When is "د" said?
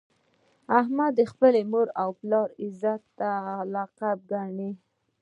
1.15-1.21